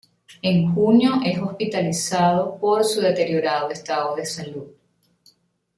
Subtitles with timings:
[0.41, 4.65] En junio es hospitalizado por su deteriorado estado de salud.